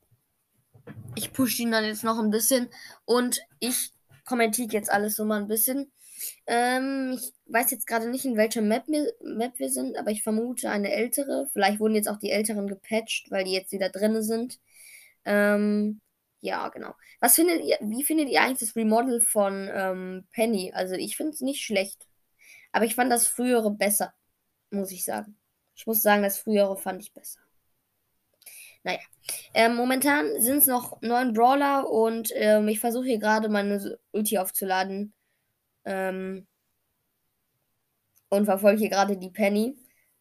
Ich 1.16 1.32
pushe 1.32 1.62
ihn 1.62 1.70
dann 1.70 1.84
jetzt 1.84 2.04
noch 2.04 2.18
ein 2.18 2.30
bisschen 2.30 2.68
und 3.06 3.40
ich 3.58 3.92
kommentiere 4.26 4.72
jetzt 4.72 4.90
alles 4.90 5.16
so 5.16 5.24
mal 5.24 5.40
ein 5.40 5.48
bisschen. 5.48 5.90
Ähm, 6.46 7.18
ich 7.18 7.32
weiß 7.46 7.70
jetzt 7.70 7.86
gerade 7.86 8.08
nicht, 8.10 8.24
in 8.24 8.36
welcher 8.36 8.60
Map 8.60 8.86
Map 8.88 9.58
wir 9.58 9.70
sind, 9.70 9.96
aber 9.96 10.10
ich 10.10 10.22
vermute 10.22 10.70
eine 10.70 10.92
ältere. 10.92 11.48
Vielleicht 11.52 11.80
wurden 11.80 11.94
jetzt 11.94 12.08
auch 12.08 12.18
die 12.18 12.30
älteren 12.30 12.66
gepatcht, 12.66 13.30
weil 13.30 13.44
die 13.44 13.52
jetzt 13.52 13.72
wieder 13.72 13.88
drin 13.88 14.22
sind. 14.22 14.60
Ähm, 15.24 16.00
ja, 16.40 16.68
genau. 16.68 16.94
Was 17.20 17.36
findet 17.36 17.64
ihr, 17.64 17.78
wie 17.80 18.04
findet 18.04 18.28
ihr 18.28 18.42
eigentlich 18.42 18.60
das 18.60 18.76
Remodel 18.76 19.20
von 19.22 19.70
ähm, 19.72 20.26
Penny? 20.32 20.72
Also 20.74 20.94
ich 20.94 21.16
finde 21.16 21.32
es 21.32 21.40
nicht 21.40 21.64
schlecht. 21.64 22.06
Aber 22.72 22.84
ich 22.84 22.94
fand 22.94 23.10
das 23.10 23.26
frühere 23.26 23.70
besser 23.70 24.12
muss 24.74 24.92
ich 24.92 25.04
sagen. 25.04 25.36
Ich 25.74 25.86
muss 25.86 26.02
sagen, 26.02 26.22
das 26.22 26.38
frühere 26.38 26.76
fand 26.76 27.02
ich 27.02 27.12
besser. 27.12 27.40
Naja. 28.82 29.00
Ähm, 29.54 29.76
momentan 29.76 30.40
sind 30.40 30.58
es 30.58 30.66
noch 30.66 31.00
neun 31.00 31.32
Brawler 31.32 31.88
und 31.88 32.30
ähm, 32.34 32.68
ich 32.68 32.80
versuche 32.80 33.06
hier 33.06 33.18
gerade 33.18 33.48
meine 33.48 33.98
Ulti 34.12 34.38
aufzuladen. 34.38 35.14
Ähm, 35.84 36.46
und 38.28 38.46
verfolge 38.46 38.78
hier 38.78 38.90
gerade 38.90 39.16
die 39.16 39.30
Penny. 39.30 39.76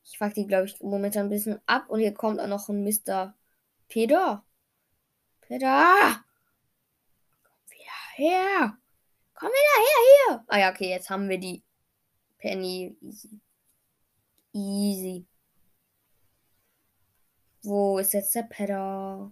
Ich 0.05 0.17
fuck 0.17 0.33
die, 0.33 0.47
glaube 0.47 0.65
ich, 0.65 0.79
momentan 0.81 1.27
ein 1.27 1.29
bisschen 1.29 1.59
ab. 1.65 1.89
Und 1.89 1.99
hier 1.99 2.13
kommt 2.13 2.39
auch 2.39 2.47
noch 2.47 2.69
ein 2.69 2.83
Mr. 2.83 3.35
Peter. 3.87 4.45
Peter! 5.41 6.23
Komm 7.43 7.71
wieder 7.71 8.15
her! 8.15 8.77
Komm 9.33 9.49
wieder 9.49 9.77
her, 9.79 10.29
hier! 10.29 10.45
Ah 10.47 10.59
ja, 10.59 10.71
okay, 10.71 10.89
jetzt 10.89 11.09
haben 11.09 11.29
wir 11.29 11.37
die 11.37 11.63
Penny. 12.37 12.95
Easy. 13.01 13.39
Easy. 14.53 15.25
Wo 17.63 17.97
ist 17.97 18.13
jetzt 18.13 18.35
der 18.35 18.43
Pedder? 18.43 19.31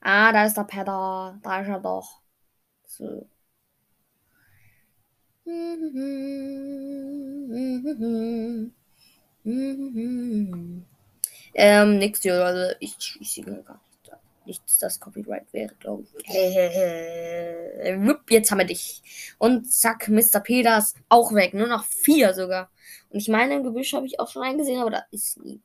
Ah, 0.00 0.32
da 0.32 0.44
ist 0.46 0.56
der 0.56 0.64
Pedder. 0.64 1.38
Da 1.42 1.60
ist 1.62 1.68
er 1.68 1.80
doch. 1.80 2.20
So. 2.86 3.28
Ähm, 11.54 11.98
hier, 12.22 12.44
also 12.44 12.74
ich, 12.80 13.16
ich 13.20 13.32
singe 13.32 13.62
gar 13.62 13.80
nicht. 14.48 14.62
Nichts, 14.62 14.78
das 14.78 14.98
Copyright 14.98 15.52
wäre, 15.52 15.74
glaube 15.76 16.04
ich. 16.04 16.10
Jetzt 18.30 18.50
haben 18.50 18.58
wir 18.58 18.66
dich. 18.66 19.36
Und 19.38 19.70
zack, 19.70 20.08
Mr. 20.08 20.40
Peters 20.40 20.94
auch 21.08 21.32
weg. 21.34 21.54
Nur 21.54 21.68
noch 21.68 21.84
vier 21.84 22.34
sogar. 22.34 22.70
Und 23.10 23.20
ich 23.20 23.28
meine, 23.28 23.54
im 23.56 23.62
Gebüsch 23.62 23.92
habe 23.92 24.06
ich 24.06 24.18
auch 24.18 24.30
schon 24.30 24.42
einen 24.42 24.58
gesehen, 24.58 24.80
aber 24.80 24.90
da 24.90 25.04
ist 25.10 25.38
niemand. 25.38 25.64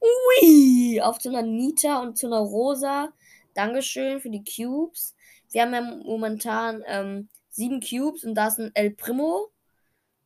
Ui, 0.00 1.00
auf 1.00 1.18
zu 1.18 1.30
einer 1.30 1.42
Nita 1.42 2.00
und 2.00 2.16
zu 2.16 2.26
einer 2.26 2.38
Rosa. 2.38 3.12
Dankeschön 3.54 4.20
für 4.20 4.30
die 4.30 4.44
Cubes. 4.44 5.16
Wir 5.50 5.62
haben 5.62 5.74
ja 5.74 5.80
momentan 5.80 6.84
ähm, 6.86 7.28
sieben 7.48 7.80
Cubes 7.80 8.22
und 8.22 8.34
da 8.34 8.48
ist 8.48 8.58
ein 8.58 8.70
El 8.74 8.90
Primo. 8.90 9.50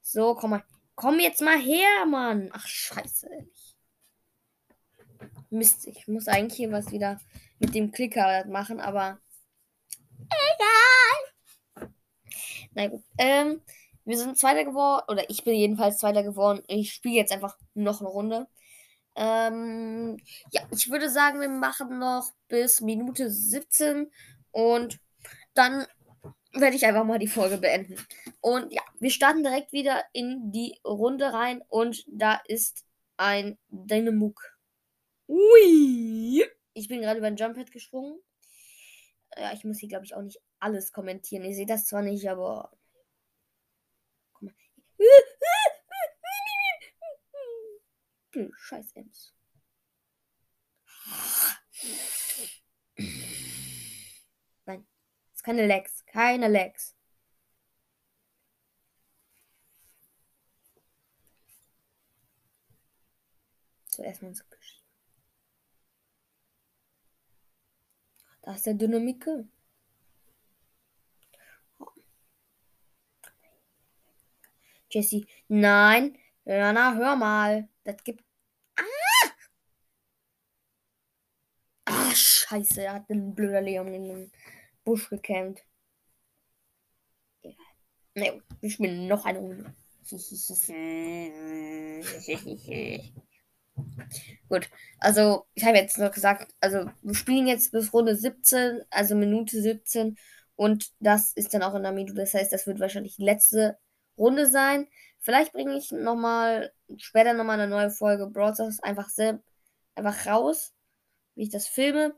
So, 0.03 0.35
komm 0.35 0.51
mal. 0.51 0.65
Komm 0.95 1.21
jetzt 1.21 1.41
mal 1.41 1.59
her, 1.59 2.05
Mann. 2.07 2.51
Ach, 2.53 2.67
scheiße, 2.67 3.29
ehrlich. 3.31 3.77
Mist, 5.49 5.87
ich 5.87 6.07
muss 6.09 6.29
eigentlich 6.29 6.57
hier 6.57 6.73
was 6.73 6.93
wieder 6.93 7.21
mit 7.63 7.75
dem 7.77 7.93
Klicker 7.93 8.45
machen, 8.47 8.81
aber 8.81 9.19
egal. 10.29 11.93
Na 12.75 12.89
gut. 12.89 13.03
Ähm, 13.19 13.63
wir 14.05 14.19
sind 14.19 14.37
Zweiter 14.37 14.65
geworden, 14.65 15.05
oder 15.09 15.31
ich 15.31 15.45
bin 15.45 15.55
jedenfalls 15.55 15.99
Zweiter 15.99 16.25
geworden. 16.25 16.63
Ich 16.67 16.93
spiele 16.93 17.15
jetzt 17.15 17.33
einfach 17.33 17.57
noch 17.75 18.01
eine 18.01 18.09
Runde. 18.09 18.49
Ähm, 19.15 20.17
ja, 20.51 20.63
ich 20.73 20.91
würde 20.91 21.09
sagen, 21.09 21.41
wir 21.41 21.49
machen 21.49 21.99
noch 21.99 22.33
bis 22.49 22.81
Minute 22.81 23.31
17 23.31 24.11
und 24.51 24.99
dann 25.55 25.87
werde 26.55 26.77
ich 26.77 26.85
einfach 26.85 27.05
mal 27.05 27.19
die 27.19 27.29
Folge 27.29 27.59
beenden. 27.59 27.97
Und 28.41 28.73
ja, 28.73 28.83
wir 28.99 29.11
starten 29.11 29.45
direkt 29.45 29.73
wieder 29.73 30.03
in 30.13 30.51
die 30.51 30.81
Runde 30.85 31.33
rein 31.33 31.63
und 31.69 32.05
da 32.09 32.41
ist 32.47 32.85
ein 33.17 33.57
Dynamuk. 33.69 34.41
Ui! 35.29 36.43
Ich 36.75 36.89
bin 36.89 37.01
gerade 37.01 37.19
über 37.19 37.27
ein 37.27 37.37
Jumppad 37.37 37.71
gesprungen. 37.71 38.21
Ja, 39.37 39.53
ich 39.53 39.65
muss 39.65 39.79
hier, 39.79 39.89
glaube 39.89 40.05
ich, 40.05 40.15
auch 40.15 40.23
nicht 40.23 40.41
alles 40.59 40.93
kommentieren. 40.93 41.45
Ihr 41.45 41.55
seht 41.55 41.71
das 41.71 41.87
zwar 41.87 42.03
nicht, 42.03 42.29
aber. 42.29 42.77
Guck 44.35 44.43
mal. 44.43 44.55
Scheiß 48.57 48.93
Ems. 48.93 49.35
Nein. 54.67 54.87
Das 55.31 55.37
ist 55.37 55.43
keine 55.45 55.67
Legs. 55.67 56.05
Keine 56.07 56.49
Legs. 56.49 56.97
So, 63.89 64.03
erstmal 64.03 64.31
ins 64.31 64.43
Gebüsch. 64.49 64.82
Da 68.43 68.55
ist 68.55 68.67
der 68.67 68.75
dünne 68.75 69.01
Micke. 69.01 69.47
Jesse, 74.91 75.25
nein. 75.49 76.19
Jana, 76.45 76.95
hör 76.95 77.17
mal. 77.17 77.69
Das 77.85 78.03
gibt. 78.05 78.23
Ah! 78.77 78.83
Ah, 81.87 82.15
scheiße. 82.15 82.83
Er 82.83 82.95
hat 82.95 83.09
den 83.09 83.35
blöder 83.35 83.61
Leon 83.61 83.93
in 83.95 84.09
den 84.09 84.33
Busch 84.85 85.09
gekämmt. 85.09 85.63
Ne, 88.15 88.43
wir 88.61 88.71
spielen 88.71 89.09
noch 89.09 89.25
eine 89.25 89.39
Runde. 89.39 89.75
Gut, 94.49 94.69
also 94.99 95.47
ich 95.55 95.65
habe 95.65 95.79
jetzt 95.79 95.99
noch 95.99 96.11
gesagt, 96.13 96.55
also 96.61 96.91
wir 97.03 97.15
spielen 97.15 97.47
jetzt 97.47 97.73
bis 97.73 97.93
Runde 97.93 98.17
17, 98.17 98.83
also 98.91 99.15
Minute 99.15 99.61
17 99.61 100.17
und 100.57 100.93
das 101.01 101.33
ist 101.33 101.55
dann 101.55 101.63
auch 101.63 101.75
in 101.75 101.83
der 101.83 101.93
Minute. 101.93 102.15
Das 102.15 102.35
heißt, 102.35 102.53
das 102.53 102.67
wird 102.67 102.81
wahrscheinlich 102.81 103.17
die 103.17 103.25
letzte 103.25 103.79
Runde 104.19 104.47
sein. 104.47 104.87
Vielleicht 105.21 105.53
bringe 105.53 105.77
ich 105.77 105.91
nochmal, 105.93 106.73
später 106.99 107.33
nochmal 107.33 107.61
eine 107.61 107.71
neue 107.71 107.91
Folge 107.91 108.27
Brawl 108.27 108.55
Stars 108.55 108.81
einfach 108.81 109.09
einfach 109.95 110.27
raus, 110.27 110.75
wie 111.35 111.45
ich 111.45 111.51
das 111.51 111.69
filme. 111.69 112.15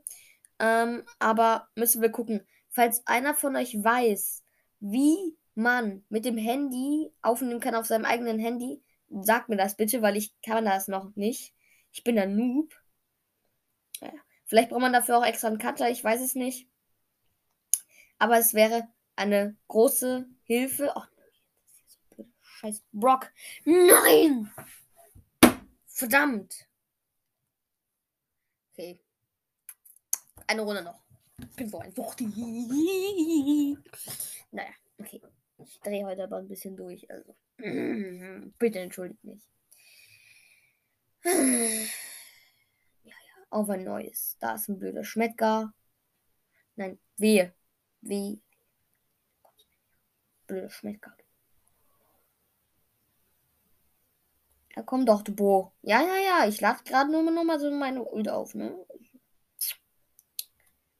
Ähm, 0.59 1.03
aber 1.19 1.67
müssen 1.75 2.01
wir 2.01 2.09
gucken. 2.09 2.45
Falls 2.69 3.05
einer 3.07 3.33
von 3.33 3.55
euch 3.55 3.75
weiß, 3.81 4.43
wie 4.79 5.37
man 5.53 6.03
mit 6.09 6.25
dem 6.25 6.37
Handy 6.37 7.11
aufnehmen 7.21 7.59
kann 7.59 7.75
auf 7.75 7.85
seinem 7.85 8.05
eigenen 8.05 8.39
Handy, 8.39 8.81
sagt 9.09 9.49
mir 9.49 9.57
das 9.57 9.75
bitte, 9.75 10.01
weil 10.01 10.17
ich 10.17 10.33
kann 10.41 10.65
das 10.65 10.87
noch 10.87 11.15
nicht. 11.15 11.53
Ich 11.91 12.03
bin 12.03 12.19
ein 12.19 12.35
Noob. 12.35 12.73
Ja. 14.01 14.11
Vielleicht 14.45 14.69
braucht 14.69 14.81
man 14.81 14.93
dafür 14.93 15.17
auch 15.17 15.25
extra 15.25 15.47
einen 15.47 15.57
Cutter, 15.57 15.89
ich 15.89 16.03
weiß 16.03 16.21
es 16.21 16.35
nicht. 16.35 16.67
Aber 18.17 18.37
es 18.37 18.53
wäre 18.53 18.87
eine 19.15 19.57
große 19.67 20.27
Hilfe. 20.43 20.93
Oh, 20.95 21.03
scheiß 22.41 22.83
Brock. 22.91 23.31
Nein! 23.63 24.51
Verdammt! 25.87 26.67
Okay. 28.71 29.01
Eine 30.47 30.61
Runde 30.61 30.83
noch. 30.83 31.01
Ich 31.37 31.55
bin 31.55 31.69
so 31.69 31.79
ein 31.79 31.95
Wuchti. 31.97 32.25
Naja, 34.51 34.69
okay. 34.97 35.21
Ich 35.57 35.79
drehe 35.81 36.05
heute 36.05 36.23
aber 36.23 36.37
ein 36.37 36.47
bisschen 36.47 36.75
durch. 36.75 37.09
Also. 37.09 37.35
Bitte 38.59 38.79
entschuldigt 38.79 39.23
mich. 39.23 39.41
Ja, 41.23 41.31
ja, 43.03 43.13
auf 43.49 43.69
ein 43.69 43.83
neues. 43.83 44.37
Da 44.39 44.55
ist 44.55 44.67
ein 44.67 44.79
blöder 44.79 45.03
Schmecker. 45.03 45.73
Nein, 46.75 46.99
wehe. 47.17 47.53
Wie. 48.01 48.41
Blöder 50.47 50.69
Schmecker. 50.69 51.15
Ja, 54.75 54.83
komm 54.83 55.05
doch, 55.05 55.21
du 55.23 55.33
Bo. 55.33 55.71
Ja, 55.81 56.01
ja, 56.01 56.17
ja. 56.17 56.47
Ich 56.47 56.59
lade 56.61 56.83
gerade 56.83 57.11
nur 57.11 57.23
noch 57.23 57.43
mal 57.43 57.59
so 57.59 57.71
meine 57.71 58.03
Ult 58.03 58.29
auf, 58.29 58.53
ne? 58.55 58.75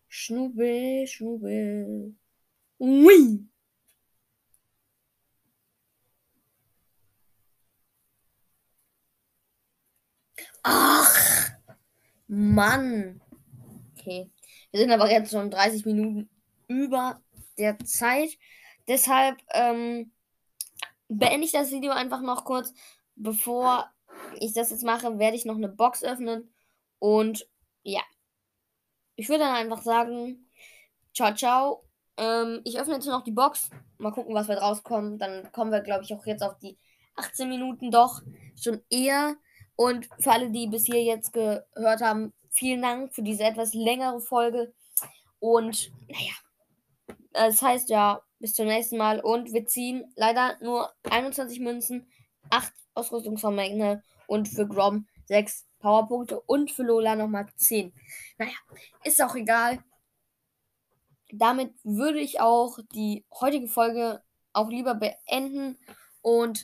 Schnubbel, 0.07 1.05
Schnubbel. 1.07 2.15
Ui. 2.79 3.47
Ach, 10.63 11.51
Mann. 12.27 13.21
Okay. 13.97 14.31
Wir 14.71 14.79
sind 14.79 14.91
aber 14.91 15.09
jetzt 15.11 15.31
schon 15.31 15.51
30 15.51 15.85
Minuten 15.85 16.29
über 16.67 17.21
der 17.57 17.77
Zeit. 17.79 18.37
Deshalb 18.87 19.37
ähm, 19.53 20.11
beende 21.07 21.45
ich 21.45 21.51
das 21.51 21.71
Video 21.71 21.91
einfach 21.91 22.21
noch 22.21 22.45
kurz. 22.45 22.73
Bevor 23.15 23.89
ich 24.39 24.53
das 24.53 24.69
jetzt 24.71 24.83
mache, 24.83 25.17
werde 25.19 25.37
ich 25.37 25.45
noch 25.45 25.55
eine 25.55 25.69
Box 25.69 26.03
öffnen. 26.03 26.53
Und 26.99 27.47
ja. 27.83 28.01
Ich 29.15 29.29
würde 29.29 29.45
dann 29.45 29.55
einfach 29.55 29.81
sagen, 29.81 30.49
ciao, 31.13 31.33
ciao. 31.33 31.83
Ähm, 32.17 32.61
ich 32.63 32.79
öffne 32.79 32.95
jetzt 32.95 33.05
noch 33.05 33.23
die 33.23 33.31
Box. 33.31 33.69
Mal 33.97 34.11
gucken, 34.11 34.35
was 34.35 34.47
wir 34.47 34.57
rauskommen. 34.57 35.17
Dann 35.17 35.51
kommen 35.51 35.71
wir, 35.71 35.81
glaube 35.81 36.03
ich, 36.03 36.13
auch 36.13 36.25
jetzt 36.25 36.43
auf 36.43 36.57
die 36.59 36.77
18 37.15 37.47
Minuten 37.47 37.91
doch 37.91 38.21
schon 38.59 38.81
eher. 38.89 39.35
Und 39.75 40.07
für 40.19 40.31
alle, 40.31 40.49
die 40.49 40.67
bis 40.67 40.85
hier 40.85 41.03
jetzt 41.03 41.33
gehört 41.33 42.01
haben, 42.01 42.33
vielen 42.49 42.81
Dank 42.81 43.13
für 43.13 43.21
diese 43.21 43.43
etwas 43.43 43.73
längere 43.73 44.21
Folge. 44.21 44.73
Und 45.39 45.91
naja, 46.07 46.33
das 47.33 47.61
heißt 47.61 47.89
ja, 47.89 48.21
bis 48.39 48.53
zum 48.53 48.67
nächsten 48.67 48.97
Mal. 48.97 49.19
Und 49.19 49.53
wir 49.53 49.65
ziehen 49.65 50.11
leider 50.15 50.57
nur 50.61 50.91
21 51.09 51.59
Münzen, 51.59 52.07
8 52.49 52.71
Ausrüstungsvermenge 52.93 54.03
und 54.27 54.47
für 54.47 54.67
Grom 54.67 55.07
6 55.25 55.65
Powerpunkte 55.79 56.39
und 56.41 56.71
für 56.71 56.83
Lola 56.83 57.15
nochmal 57.15 57.47
10. 57.57 57.93
Naja, 58.37 58.55
ist 59.03 59.21
auch 59.21 59.35
egal. 59.35 59.83
Damit 61.31 61.73
würde 61.83 62.19
ich 62.19 62.39
auch 62.39 62.79
die 62.93 63.25
heutige 63.39 63.67
Folge 63.67 64.23
auch 64.53 64.69
lieber 64.69 64.95
beenden. 64.95 65.77
Und 66.21 66.63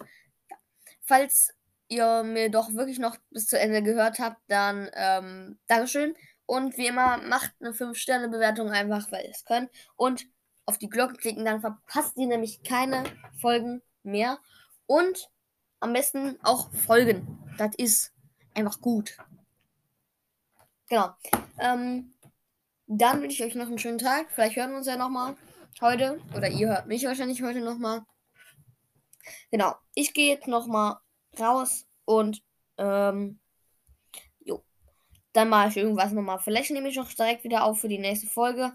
ja, 0.50 0.58
falls 1.02 1.54
ihr 1.92 2.24
mir 2.24 2.50
doch 2.50 2.74
wirklich 2.74 3.00
noch 3.00 3.18
bis 3.30 3.48
zu 3.48 3.60
Ende 3.60 3.84
gehört 3.84 4.20
habt, 4.20 4.38
dann 4.48 4.90
ähm, 4.94 5.60
Dankeschön. 5.68 6.16
Und 6.46 6.78
wie 6.78 6.88
immer, 6.88 7.18
macht 7.18 7.52
eine 7.60 7.72
5-Sterne-Bewertung 7.72 8.72
einfach, 8.72 9.12
weil 9.12 9.26
ihr 9.26 9.32
es 9.32 9.46
könnt. 9.46 9.70
Und 9.96 10.26
auf 10.66 10.78
die 10.78 10.90
Glocke 10.90 11.16
klicken, 11.16 11.46
dann 11.46 11.62
verpasst 11.62 12.18
ihr 12.18 12.28
nämlich 12.28 12.64
keine 12.64 13.04
Folgen 13.40 13.82
mehr. 14.04 14.40
Und 14.86 15.30
am 15.80 15.94
besten 15.94 16.40
auch 16.44 16.72
folgen. 16.74 17.40
Das 17.58 17.76
ist 17.76 18.14
einfach 18.54 18.80
gut. 18.82 19.18
Genau. 20.90 21.10
Ähm, 21.60 22.14
dann 22.88 23.22
wünsche 23.22 23.44
ich 23.44 23.50
euch 23.50 23.56
noch 23.56 23.68
einen 23.68 23.80
schönen 23.80 23.98
Tag. 23.98 24.28
Vielleicht 24.32 24.56
hören 24.56 24.72
wir 24.72 24.78
uns 24.78 24.88
ja 24.88 24.98
nochmal 24.98 25.36
heute. 25.80 26.22
Oder 26.36 26.50
ihr 26.50 26.70
hört 26.70 26.88
mich 26.88 27.06
wahrscheinlich 27.06 27.42
heute 27.42 27.62
nochmal. 27.62 28.04
Genau. 29.52 29.76
Ich 29.94 30.14
gehe 30.14 30.34
jetzt 30.34 30.48
nochmal 30.48 30.98
raus 31.40 31.86
und 32.06 32.42
ähm, 32.78 33.40
jo. 34.40 34.64
Dann 35.34 35.50
mache 35.50 35.70
ich 35.70 35.78
irgendwas 35.78 36.12
nochmal. 36.12 36.40
Vielleicht 36.40 36.72
nehme 36.72 36.90
ich 36.90 37.00
auch 37.00 37.12
direkt 37.12 37.44
wieder 37.44 37.64
auf 37.64 37.80
für 37.80 37.88
die 37.88 38.00
nächste 38.00 38.28
Folge. 38.28 38.74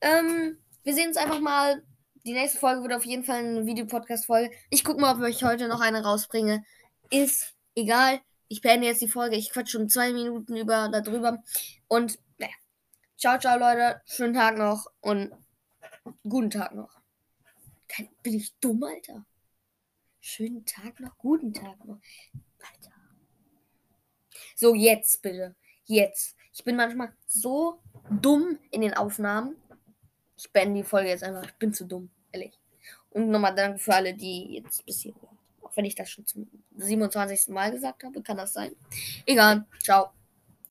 Ähm, 0.00 0.58
wir 0.82 0.94
sehen 0.94 1.08
uns 1.08 1.16
einfach 1.16 1.40
mal. 1.40 1.82
Die 2.24 2.32
nächste 2.32 2.58
Folge 2.58 2.82
wird 2.82 2.92
auf 2.92 3.04
jeden 3.04 3.24
Fall 3.24 3.38
eine 3.38 3.66
Videopodcast-Folge. 3.66 4.54
Ich 4.70 4.84
gucke 4.84 5.00
mal, 5.00 5.16
ob 5.16 5.28
ich 5.28 5.42
heute 5.42 5.66
noch 5.66 5.80
eine 5.80 6.04
rausbringe. 6.04 6.64
Ist 7.10 7.54
egal. 7.74 8.20
Ich 8.46 8.60
beende 8.60 8.86
jetzt 8.86 9.02
die 9.02 9.08
Folge. 9.08 9.36
Ich 9.36 9.50
quatsch 9.50 9.70
schon 9.70 9.88
zwei 9.88 10.12
Minuten 10.12 10.56
über 10.56 10.88
darüber. 10.88 11.42
Und 11.88 12.18
naja. 12.38 12.52
Ciao, 13.16 13.38
ciao, 13.38 13.58
Leute. 13.58 14.00
Schönen 14.06 14.34
Tag 14.34 14.56
noch 14.56 14.86
und 15.00 15.32
guten 16.22 16.50
Tag 16.50 16.74
noch. 16.74 17.00
Bin 18.22 18.34
ich 18.34 18.54
dumm, 18.60 18.82
Alter? 18.84 19.24
Schönen 20.24 20.64
Tag 20.64 21.00
noch, 21.00 21.18
guten 21.18 21.52
Tag 21.52 21.84
noch. 21.84 21.98
Alter. 22.60 22.92
So, 24.54 24.72
jetzt 24.72 25.20
bitte. 25.20 25.56
Jetzt. 25.84 26.36
Ich 26.52 26.62
bin 26.62 26.76
manchmal 26.76 27.12
so 27.26 27.82
dumm 28.08 28.56
in 28.70 28.82
den 28.82 28.94
Aufnahmen. 28.94 29.56
Ich 30.36 30.48
beende 30.52 30.80
die 30.80 30.88
Folge 30.88 31.08
jetzt 31.08 31.24
einfach. 31.24 31.44
Ich 31.44 31.54
bin 31.54 31.74
zu 31.74 31.86
dumm, 31.86 32.08
ehrlich. 32.30 32.56
Und 33.10 33.30
nochmal 33.30 33.52
danke 33.52 33.80
für 33.80 33.96
alle, 33.96 34.14
die 34.14 34.54
jetzt 34.54 34.86
bis 34.86 35.00
hier 35.00 35.12
hören. 35.20 35.38
Auch 35.60 35.76
wenn 35.76 35.86
ich 35.86 35.96
das 35.96 36.08
schon 36.08 36.24
zum 36.24 36.48
27. 36.76 37.48
Mal 37.48 37.72
gesagt 37.72 38.04
habe, 38.04 38.22
kann 38.22 38.36
das 38.36 38.52
sein. 38.52 38.76
Egal. 39.26 39.66
Ciao. 39.82 40.12